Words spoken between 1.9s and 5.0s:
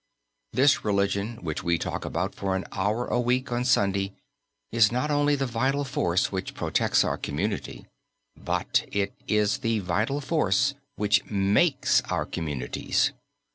about for an hour a week, on Sunday, is